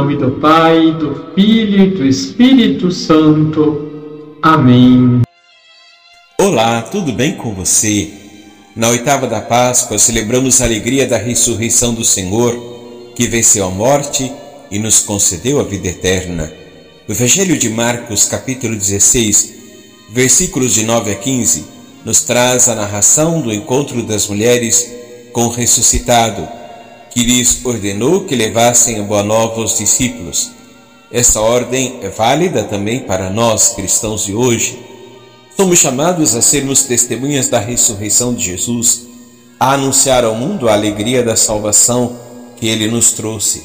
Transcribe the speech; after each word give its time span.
nome 0.00 0.16
do 0.16 0.30
Pai, 0.30 0.92
do 0.92 1.30
Filho 1.34 1.84
e 1.84 1.90
do 1.90 2.06
Espírito 2.06 2.90
Santo. 2.90 4.38
Amém. 4.40 5.20
Olá, 6.38 6.80
tudo 6.80 7.12
bem 7.12 7.36
com 7.36 7.54
você? 7.54 8.10
Na 8.74 8.88
oitava 8.88 9.26
da 9.26 9.42
Páscoa 9.42 9.98
celebramos 9.98 10.62
a 10.62 10.64
alegria 10.64 11.06
da 11.06 11.18
ressurreição 11.18 11.92
do 11.92 12.02
Senhor, 12.02 13.12
que 13.14 13.26
venceu 13.26 13.66
a 13.66 13.70
morte 13.70 14.32
e 14.70 14.78
nos 14.78 15.00
concedeu 15.00 15.60
a 15.60 15.64
vida 15.64 15.88
eterna. 15.88 16.50
O 17.06 17.12
Evangelho 17.12 17.58
de 17.58 17.68
Marcos, 17.68 18.24
capítulo 18.24 18.74
16, 18.74 19.52
versículos 20.08 20.72
de 20.72 20.82
9 20.82 21.12
a 21.12 21.14
15, 21.14 21.66
nos 22.06 22.22
traz 22.22 22.70
a 22.70 22.74
narração 22.74 23.42
do 23.42 23.52
encontro 23.52 24.02
das 24.02 24.26
mulheres 24.28 24.90
com 25.30 25.44
o 25.44 25.50
ressuscitado, 25.50 26.48
que 27.10 27.24
lhes 27.24 27.64
ordenou 27.64 28.24
que 28.24 28.36
levassem 28.36 29.00
a 29.00 29.02
boa 29.02 29.22
nova 29.22 29.60
aos 29.60 29.76
discípulos. 29.76 30.50
Essa 31.10 31.40
ordem 31.40 31.98
é 32.02 32.08
válida 32.08 32.62
também 32.62 33.00
para 33.00 33.28
nós, 33.28 33.70
cristãos 33.70 34.24
de 34.24 34.34
hoje. 34.34 34.78
Somos 35.56 35.78
chamados 35.78 36.34
a 36.36 36.40
sermos 36.40 36.84
testemunhas 36.84 37.48
da 37.48 37.58
ressurreição 37.58 38.32
de 38.32 38.44
Jesus, 38.44 39.02
a 39.58 39.72
anunciar 39.72 40.24
ao 40.24 40.34
mundo 40.34 40.68
a 40.68 40.72
alegria 40.72 41.22
da 41.22 41.36
salvação 41.36 42.16
que 42.56 42.68
ele 42.68 42.88
nos 42.88 43.12
trouxe. 43.12 43.64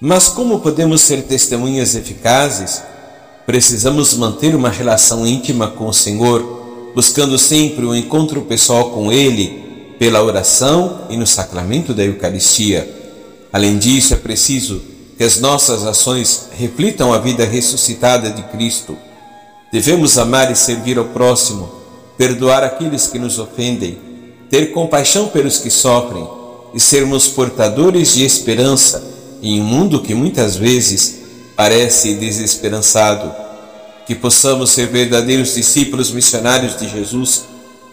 Mas 0.00 0.28
como 0.28 0.60
podemos 0.60 1.02
ser 1.02 1.22
testemunhas 1.22 1.94
eficazes? 1.94 2.82
Precisamos 3.46 4.14
manter 4.14 4.54
uma 4.54 4.68
relação 4.68 5.26
íntima 5.26 5.68
com 5.68 5.86
o 5.86 5.92
Senhor, 5.92 6.90
buscando 6.94 7.38
sempre 7.38 7.84
o 7.84 7.90
um 7.90 7.94
encontro 7.94 8.42
pessoal 8.42 8.90
com 8.90 9.12
Ele, 9.12 9.61
pela 10.02 10.20
oração 10.20 11.02
e 11.08 11.16
no 11.16 11.24
sacramento 11.24 11.94
da 11.94 12.02
Eucaristia. 12.02 12.92
Além 13.52 13.78
disso, 13.78 14.12
é 14.12 14.16
preciso 14.16 14.82
que 15.16 15.22
as 15.22 15.38
nossas 15.38 15.86
ações 15.86 16.48
reflitam 16.58 17.12
a 17.12 17.18
vida 17.18 17.44
ressuscitada 17.44 18.28
de 18.30 18.42
Cristo. 18.48 18.98
Devemos 19.72 20.18
amar 20.18 20.50
e 20.50 20.56
servir 20.56 20.98
ao 20.98 21.04
próximo, 21.04 21.70
perdoar 22.18 22.64
aqueles 22.64 23.06
que 23.06 23.16
nos 23.16 23.38
ofendem, 23.38 23.96
ter 24.50 24.72
compaixão 24.72 25.28
pelos 25.28 25.58
que 25.58 25.70
sofrem 25.70 26.28
e 26.74 26.80
sermos 26.80 27.28
portadores 27.28 28.14
de 28.14 28.24
esperança 28.24 29.04
em 29.40 29.60
um 29.60 29.64
mundo 29.64 30.02
que 30.02 30.16
muitas 30.16 30.56
vezes 30.56 31.20
parece 31.54 32.14
desesperançado. 32.14 33.32
Que 34.04 34.16
possamos 34.16 34.70
ser 34.70 34.88
verdadeiros 34.88 35.54
discípulos 35.54 36.10
missionários 36.10 36.76
de 36.76 36.88
Jesus, 36.88 37.44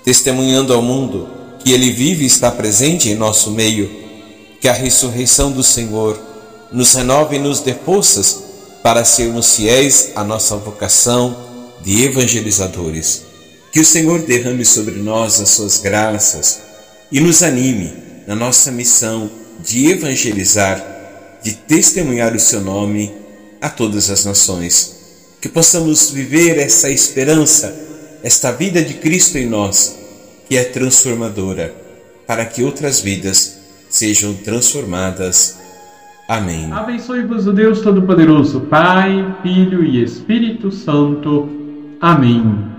testemunhando 0.03 0.73
ao 0.73 0.81
mundo 0.81 1.37
que 1.59 1.71
Ele 1.71 1.91
vive 1.91 2.23
e 2.23 2.27
está 2.27 2.51
presente 2.51 3.09
em 3.09 3.15
nosso 3.15 3.51
meio. 3.51 3.89
Que 4.61 4.67
a 4.67 4.73
ressurreição 4.73 5.51
do 5.51 5.63
Senhor 5.63 6.19
nos 6.71 6.93
renove 6.93 7.37
e 7.37 7.39
nos 7.39 7.61
dê 7.61 7.73
forças 7.73 8.43
para 8.83 9.05
sermos 9.05 9.55
fiéis 9.55 10.11
à 10.15 10.23
nossa 10.23 10.55
vocação 10.57 11.35
de 11.81 12.03
evangelizadores. 12.03 13.23
Que 13.71 13.79
o 13.79 13.85
Senhor 13.85 14.19
derrame 14.21 14.65
sobre 14.65 14.95
nós 14.95 15.39
as 15.39 15.49
suas 15.49 15.79
graças 15.79 16.59
e 17.11 17.19
nos 17.19 17.43
anime 17.43 17.93
na 18.27 18.35
nossa 18.35 18.71
missão 18.71 19.29
de 19.63 19.89
evangelizar 19.89 20.99
de 21.41 21.53
testemunhar 21.53 22.35
o 22.35 22.39
seu 22.39 22.61
nome 22.61 23.13
a 23.61 23.69
todas 23.69 24.09
as 24.09 24.25
nações. 24.25 24.95
Que 25.41 25.47
possamos 25.47 26.11
viver 26.11 26.57
essa 26.57 26.89
esperança, 26.89 27.73
esta 28.21 28.51
vida 28.51 28.81
de 28.81 28.95
Cristo 28.95 29.37
em 29.37 29.45
nós, 29.45 29.95
que 30.49 30.57
é 30.57 30.63
transformadora, 30.63 31.73
para 32.25 32.43
que 32.43 32.63
outras 32.63 32.99
vidas 33.01 33.59
sejam 33.87 34.33
transformadas. 34.33 35.59
Amém. 36.27 36.71
Abençoe-vos 36.71 37.45
o 37.45 37.53
Deus 37.53 37.81
Todo-Poderoso, 37.81 38.61
Pai, 38.61 39.35
Filho 39.43 39.83
e 39.83 40.03
Espírito 40.03 40.71
Santo. 40.71 41.47
Amém. 42.01 42.78